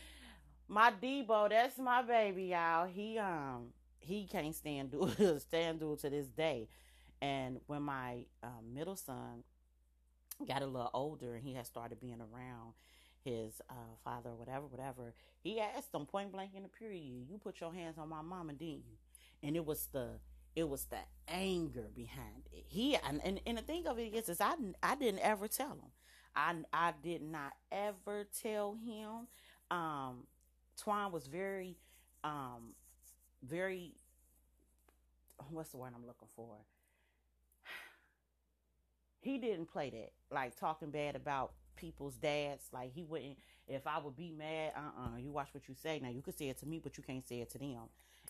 [0.68, 2.86] my Debo, that's my baby, y'all.
[2.86, 6.68] He um he can't stand dude stand dude to this day.
[7.24, 9.44] And when my um, middle son
[10.46, 12.74] got a little older and he had started being around
[13.24, 17.38] his uh, father or whatever, whatever, he asked him point blank in the period, "You
[17.38, 18.98] put your hands on my mama, didn't you?"
[19.42, 20.18] And it was the
[20.54, 22.66] it was the anger behind it.
[22.68, 25.70] He and, and, and the thing of it is, is I I didn't ever tell
[25.70, 25.92] him.
[26.36, 29.28] I I did not ever tell him.
[29.70, 30.26] Um,
[30.78, 31.78] Twan was very,
[32.22, 32.74] um,
[33.42, 33.92] very.
[35.48, 36.56] What's the word I'm looking for?
[39.24, 42.66] He didn't play that like talking bad about people's dads.
[42.72, 43.38] Like he wouldn't.
[43.66, 45.98] If I would be mad, uh, uh you watch what you say.
[46.02, 47.88] Now you could say it to me, but you can't say it to them.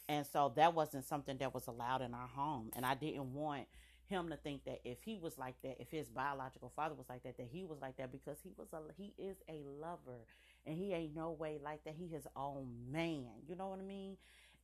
[0.09, 2.71] And so that wasn't something that was allowed in our home.
[2.77, 3.67] And I didn't want
[4.07, 7.25] him to think that if he was like that, if his biological father was like
[7.25, 10.27] that, that he was like that because he was a he is a lover
[10.67, 11.95] and he ain't no way like that.
[11.99, 13.27] He his own man.
[13.49, 14.17] You know what I mean?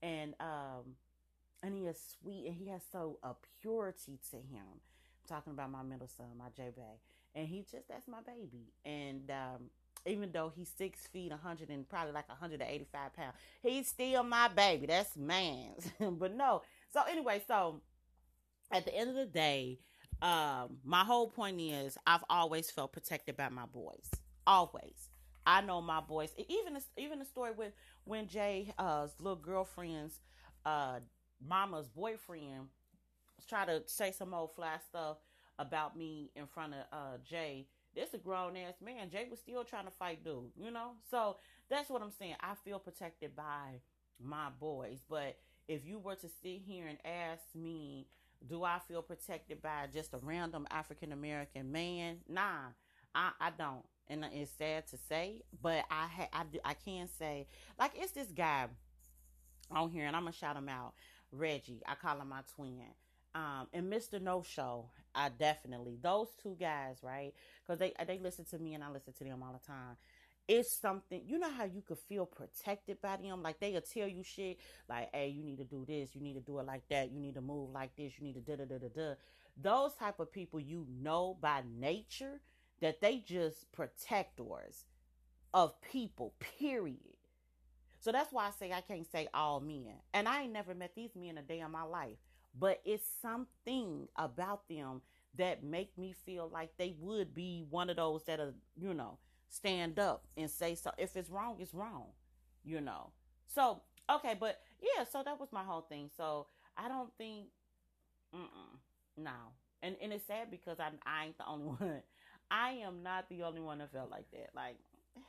[0.03, 0.95] And um
[1.62, 4.81] and he is sweet and he has so a purity to him.
[5.31, 6.99] Talking about my middle son, my J Bay.
[7.37, 8.73] And he just that's my baby.
[8.85, 9.71] And um
[10.07, 14.87] even though he's six feet, 100 and probably like 185 pounds, he's still my baby.
[14.87, 15.88] That's man's.
[16.01, 16.62] but no.
[16.93, 17.81] So anyway, so
[18.73, 19.79] at the end of the day,
[20.23, 24.11] um, my whole point is I've always felt protected by my boys.
[24.47, 25.09] Always.
[25.47, 26.31] I know my boys.
[26.49, 27.73] Even even the story with
[28.05, 30.19] when Jay's uh, little girlfriend's
[30.66, 31.01] uh,
[31.47, 32.69] mama's boyfriend
[33.48, 35.18] try to say some old fly stuff
[35.59, 39.11] about me in front of uh, Jay this a grown ass man.
[39.11, 40.92] Jay was still trying to fight dude, you know?
[41.11, 41.37] So
[41.68, 42.37] that's what I'm saying.
[42.40, 43.81] I feel protected by
[44.22, 45.00] my boys.
[45.09, 48.07] But if you were to sit here and ask me,
[48.48, 52.18] do I feel protected by just a random African American man?
[52.29, 52.70] Nah,
[53.14, 53.85] I, I don't.
[54.09, 57.46] And it's sad to say, but I ha- I, do, I can say,
[57.79, 58.66] like, it's this guy
[59.70, 60.94] on here, and I'm going to shout him out.
[61.33, 61.83] Reggie.
[61.87, 62.83] I call him my twin.
[63.35, 64.21] Um, and Mr.
[64.21, 64.90] No Show.
[65.14, 67.33] I definitely those two guys, right?
[67.62, 69.97] Because they they listen to me and I listen to them all the time.
[70.49, 73.43] It's something you know how you could feel protected by them.
[73.43, 76.14] Like they'll tell you shit like, "Hey, you need to do this.
[76.14, 77.11] You need to do it like that.
[77.11, 78.12] You need to move like this.
[78.19, 79.14] You need to da da da da da."
[79.61, 82.40] Those type of people you know by nature
[82.81, 84.85] that they just protectors
[85.53, 86.35] of people.
[86.59, 87.16] Period.
[88.01, 89.95] So that's why I say I can't say all men.
[90.14, 92.19] And I ain't never met these men a day in my life
[92.59, 95.03] but it's something about them
[95.37, 99.19] that make me feel like they would be one of those that are, you know,
[99.49, 100.91] stand up and say so.
[100.99, 102.07] If it's wrong, it's wrong,
[102.65, 103.11] you know.
[103.47, 106.11] So okay, but yeah, so that was my whole thing.
[106.17, 107.47] So I don't think,
[108.35, 108.79] mm-mm,
[109.17, 112.03] no, and and it's sad because I'm I ain't the only one.
[112.51, 114.51] I am not the only one that felt like that.
[114.55, 114.77] Like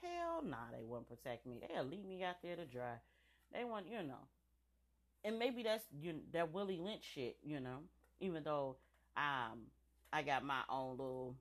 [0.02, 1.62] hell, nah, they wouldn't protect me.
[1.62, 2.96] They'll leave me out there to dry.
[3.54, 4.28] They want, you know
[5.24, 7.80] and maybe that's you that Willie Lynch shit, you know.
[8.20, 8.78] Even though
[9.18, 9.60] um
[10.14, 11.36] I got my own little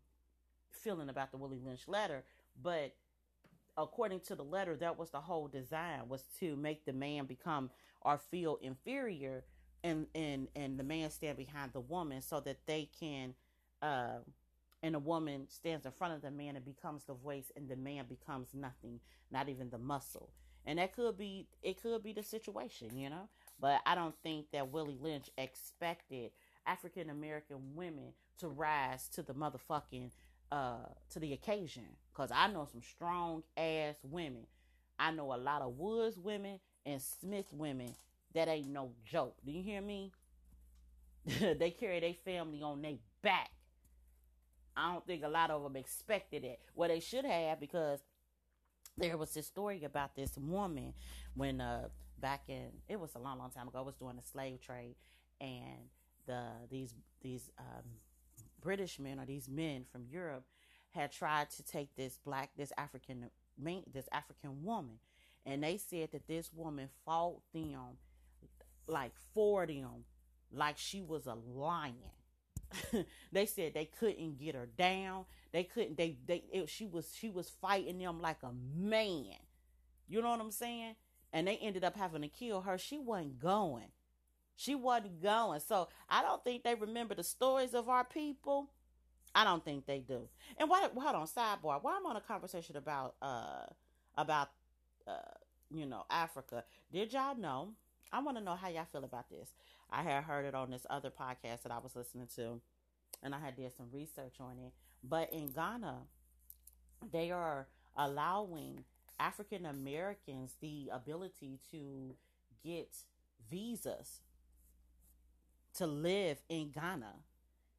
[0.70, 2.24] feeling about the Willie Lynch letter,
[2.62, 2.94] but
[3.76, 7.70] according to the letter, that was the whole design was to make the man become
[8.02, 9.44] or feel inferior
[9.82, 13.34] and and and the man stand behind the woman so that they can
[13.82, 14.18] uh
[14.82, 17.76] and the woman stands in front of the man and becomes the voice and the
[17.76, 20.30] man becomes nothing not even the muscle
[20.66, 23.28] and that could be it could be the situation you know
[23.60, 26.30] but i don't think that willie lynch expected
[26.66, 30.10] african american women to rise to the motherfucking
[30.50, 30.76] uh
[31.10, 31.84] to the occasion.
[32.12, 34.46] Because i know some strong ass women.
[34.98, 37.94] I know a lot of woods women and smith women
[38.34, 39.36] that ain't no joke.
[39.44, 40.12] Do you hear me?
[41.40, 43.50] They carry their family on their back.
[44.76, 46.60] I don't think a lot of them expected it.
[46.74, 48.00] Well, they should have because
[48.96, 50.94] there was this story about this woman
[51.34, 51.88] when uh
[52.20, 53.78] back in it was a long, long time ago.
[53.78, 54.96] I was doing the slave trade,
[55.40, 55.88] and
[56.26, 57.84] the these these um,
[58.60, 60.44] British men or these men from Europe
[60.90, 63.30] had tried to take this black this African
[63.92, 64.98] this African woman,
[65.46, 67.98] and they said that this woman fought them
[68.86, 70.04] like for them
[70.52, 72.10] like she was a lion
[73.32, 75.24] they said they couldn't get her down.
[75.52, 75.96] They couldn't.
[75.96, 76.44] They they.
[76.52, 79.36] It, she was she was fighting them like a man.
[80.08, 80.94] You know what I'm saying?
[81.32, 82.76] And they ended up having to kill her.
[82.76, 83.88] She wasn't going.
[84.56, 85.60] She wasn't going.
[85.60, 88.70] So I don't think they remember the stories of our people.
[89.34, 90.28] I don't think they do.
[90.58, 90.88] And why?
[90.94, 91.26] Hold on.
[91.26, 91.82] Sidebar.
[91.82, 93.66] Why I'm on a conversation about uh
[94.16, 94.50] about
[95.06, 95.12] uh
[95.70, 96.64] you know Africa.
[96.92, 97.70] Did y'all know?
[98.12, 99.50] I want to know how y'all feel about this.
[99.90, 102.60] I had heard it on this other podcast that I was listening to,
[103.22, 104.72] and I had did some research on it.
[105.02, 105.98] But in Ghana,
[107.12, 107.66] they are
[107.96, 108.84] allowing
[109.20, 112.16] African Americans the ability to
[112.64, 112.96] get
[113.50, 114.20] visas
[115.74, 117.14] to live in Ghana.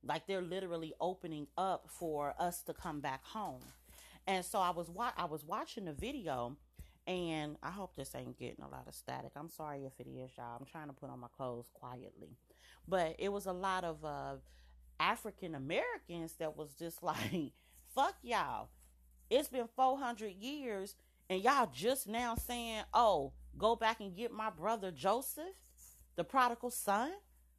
[0.03, 3.61] Like they're literally opening up for us to come back home.
[4.27, 6.57] And so I was wa- I was watching the video
[7.07, 9.31] and I hope this ain't getting a lot of static.
[9.35, 10.57] I'm sorry if it is, y'all.
[10.59, 12.37] I'm trying to put on my clothes quietly.
[12.87, 14.35] But it was a lot of uh,
[14.99, 17.53] African Americans that was just like,
[17.93, 18.69] fuck y'all.
[19.29, 20.95] It's been 400 years,
[21.31, 25.55] and y'all just now saying, oh, go back and get my brother Joseph,
[26.17, 27.09] the prodigal son?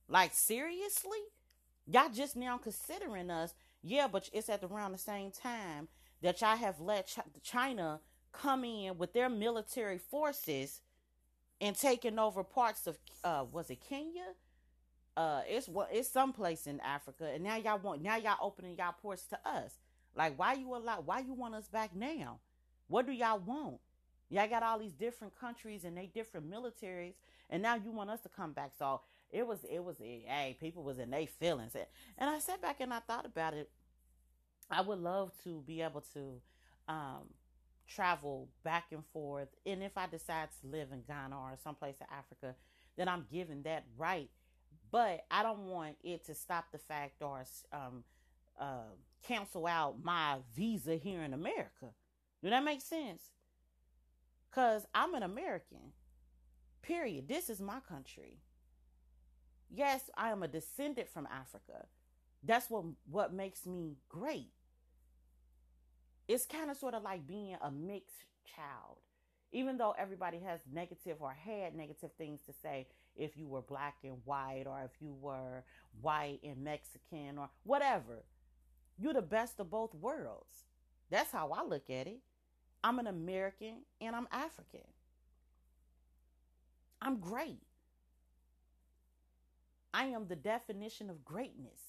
[0.06, 1.18] Like, seriously?
[1.86, 3.54] Y'all just now considering us.
[3.82, 5.88] Yeah, but it's at around the same time
[6.20, 10.82] that y'all have let Ch- China come in with their military forces
[11.58, 14.34] and taking over parts of uh was it Kenya?
[15.16, 18.94] Uh it's what it's someplace in Africa and now y'all want now y'all opening y'all
[19.00, 19.78] ports to us.
[20.14, 22.38] Like why you allow why you want us back now?
[22.88, 23.78] What do y'all want?
[24.28, 27.14] Y'all got all these different countries and they different militaries
[27.50, 28.72] and now you want us to come back.
[28.78, 31.76] So it was it was hey, people was in their feelings.
[32.18, 33.70] And I sat back and I thought about it.
[34.70, 36.40] I would love to be able to
[36.88, 37.28] um
[37.86, 39.48] travel back and forth.
[39.66, 42.54] And if I decide to live in Ghana or someplace in Africa,
[42.96, 44.30] then I'm given that right.
[44.90, 48.04] But I don't want it to stop the fact or um,
[48.58, 48.92] uh,
[49.26, 51.90] cancel out my visa here in America.
[52.42, 53.22] Do that make sense?
[54.50, 55.92] Because I'm an American.
[56.82, 57.28] Period.
[57.28, 58.38] This is my country.
[59.70, 61.86] Yes, I am a descendant from Africa.
[62.42, 64.52] That's what what makes me great
[66.28, 68.24] it's kind of sort of like being a mixed
[68.56, 68.98] child.
[69.52, 73.96] Even though everybody has negative or had negative things to say, if you were black
[74.02, 75.64] and white, or if you were
[76.00, 78.24] white and Mexican, or whatever,
[78.98, 80.64] you're the best of both worlds.
[81.10, 82.20] That's how I look at it.
[82.84, 84.86] I'm an American and I'm African.
[87.00, 87.60] I'm great.
[89.94, 91.80] I am the definition of greatness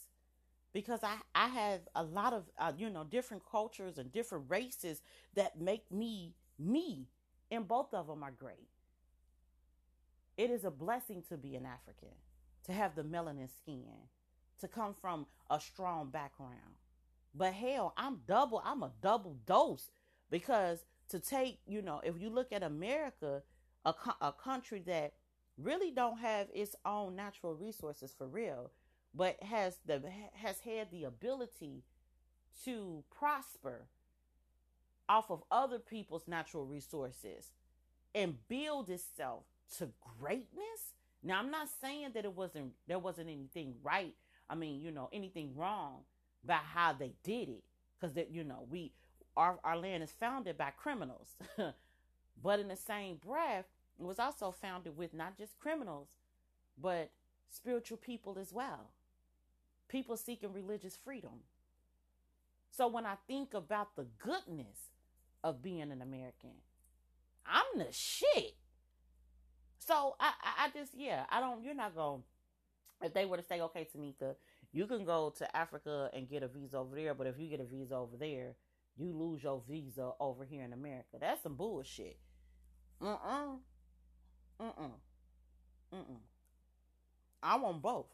[0.74, 5.02] because I, I have a lot of uh, you know different cultures and different races
[5.36, 7.08] that make me me
[7.52, 8.68] and both of them are great
[10.38, 12.16] it is a blessing to be an african
[12.66, 13.86] to have the melanin skin
[14.60, 16.78] to come from a strong background
[17.36, 19.90] but hell i'm double i'm a double dose
[20.34, 23.44] because to take you know if you look at america
[23.86, 25.14] a, a country that
[25.60, 28.72] really don't have its own natural resources for real
[29.14, 30.02] but has the
[30.34, 31.84] has had the ability
[32.66, 33.86] to prosper
[35.08, 37.52] off of other people's natural resources
[38.16, 39.44] and build itself
[39.78, 39.90] to
[40.20, 40.94] greatness.
[41.22, 44.16] Now I'm not saying that it wasn't there wasn't anything right.
[44.50, 46.00] I mean, you know, anything wrong
[46.46, 47.64] by how they did it
[48.02, 48.94] cuz that you know, we
[49.38, 51.36] our our land is founded by criminals.
[52.44, 53.66] but in the same breath,
[54.00, 56.10] it was also founded with not just criminals,
[56.82, 57.12] but
[57.50, 58.90] spiritual people as well
[59.88, 61.42] people seeking religious freedom.
[62.72, 64.90] So when I think about the goodness
[65.44, 66.52] of being an American.
[67.46, 68.56] I'm the shit.
[69.80, 71.64] So I, I, I just yeah, I don't.
[71.64, 72.24] You're not going.
[73.02, 74.36] to If they were to say, okay, Tamika,
[74.72, 77.60] you can go to Africa and get a visa over there, but if you get
[77.60, 78.56] a visa over there,
[78.98, 81.18] you lose your visa over here in America.
[81.20, 82.18] That's some bullshit.
[83.02, 83.56] Uh uh.
[84.60, 84.84] Uh uh.
[85.92, 86.22] Uh uh.
[87.42, 88.08] I want both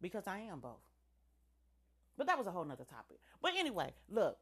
[0.00, 0.80] because I am both.
[2.16, 3.18] But that was a whole nother topic.
[3.42, 4.38] But anyway, look,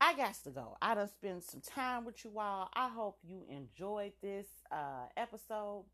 [0.00, 0.76] I got to go.
[0.82, 2.68] I done spent some time with you all.
[2.74, 5.84] I hope you enjoyed this uh, episode.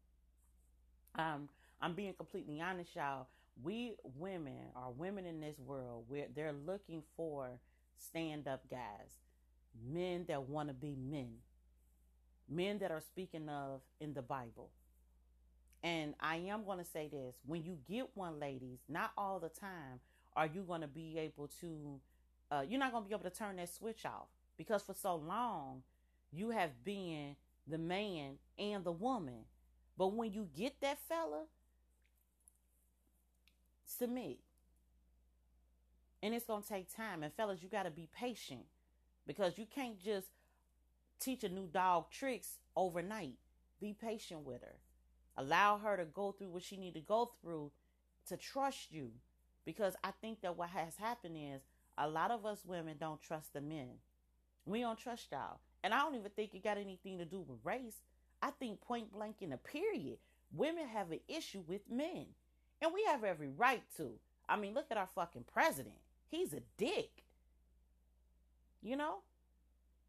[1.14, 1.49] Um,
[1.81, 3.27] I'm being completely honest, y'all.
[3.62, 7.51] We women are women in this world where they're looking for
[7.99, 9.16] stand up guys,
[9.86, 11.34] men that want to be men,
[12.49, 14.70] men that are speaking of in the Bible.
[15.82, 19.49] And I am going to say this when you get one, ladies, not all the
[19.49, 20.01] time
[20.34, 22.01] are you going to be able to,
[22.51, 25.16] uh, you're not going to be able to turn that switch off because for so
[25.16, 25.82] long
[26.32, 27.36] you have been
[27.66, 29.44] the man and the woman.
[29.96, 31.44] But when you get that fella,
[33.84, 34.38] submit.
[36.23, 37.23] And it's going to take time.
[37.23, 38.64] And fellas, you got to be patient
[39.27, 40.29] because you can't just
[41.21, 43.37] teach a new dog tricks overnight.
[43.81, 44.77] Be patient with her.
[45.37, 47.71] Allow her to go through what she need to go through
[48.29, 49.11] to trust you.
[49.64, 51.62] Because I think that what has happened is
[51.97, 53.91] a lot of us women don't trust the men.
[54.66, 55.59] We don't trust y'all.
[55.85, 58.03] And I don't even think it got anything to do with race.
[58.43, 60.19] I think point blank in a period,
[60.53, 62.27] women have an issue with men.
[62.81, 64.12] And we have every right to.
[64.49, 65.97] I mean, look at our fucking president.
[66.29, 67.24] He's a dick.
[68.83, 69.16] You know?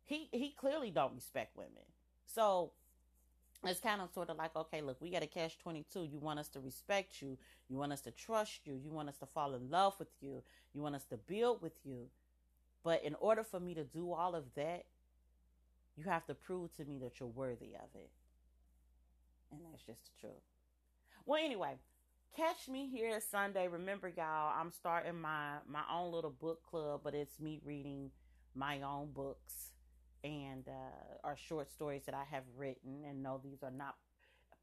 [0.05, 1.83] He he clearly don't respect women.
[2.25, 2.71] So
[3.63, 6.05] it's kind of sort of like, okay, look, we got a catch 22.
[6.05, 7.37] You want us to respect you.
[7.67, 8.79] You want us to trust you.
[8.81, 10.41] You want us to fall in love with you.
[10.73, 12.07] You want us to build with you.
[12.83, 14.85] But in order for me to do all of that,
[15.97, 18.09] you have to prove to me that you're worthy of it.
[19.51, 20.33] And that's just the truth.
[21.25, 21.73] Well, anyway,
[22.35, 23.67] catch me here Sunday.
[23.67, 28.11] Remember, y'all, I'm starting my my own little book club, but it's me reading
[28.55, 29.71] my own books
[30.23, 33.03] and uh, are short stories that I have written.
[33.07, 33.95] And no, these are not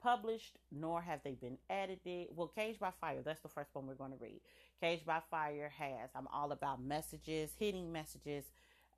[0.03, 2.29] published, nor have they been edited.
[2.35, 4.41] Well, Cage by Fire, that's the first one we're going to read.
[4.81, 8.45] Cage by Fire has, I'm all about messages, hitting messages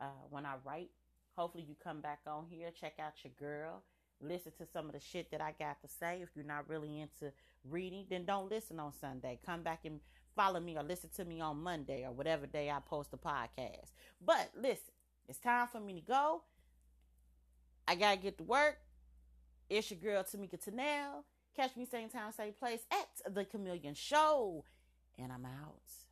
[0.01, 0.91] uh, when I write.
[1.37, 3.83] Hopefully, you come back on here, check out your girl,
[4.21, 6.19] listen to some of the shit that I got to say.
[6.21, 7.33] If you're not really into
[7.65, 9.39] reading, then don't listen on Sunday.
[9.45, 10.01] Come back and
[10.37, 13.93] follow me or listen to me on Monday or whatever day I post the podcast.
[14.25, 14.93] But listen,
[15.29, 16.43] it's time for me to go.
[17.87, 18.79] I gotta get to work.
[19.69, 21.25] It's your girl Tamika Tanel.
[21.57, 24.65] Catch me same time, same place at the Chameleon Show.
[25.19, 26.08] And I'm out.